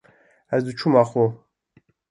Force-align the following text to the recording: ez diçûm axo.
ez 0.55 0.61
diçûm 0.65 0.93
axo. 1.03 1.25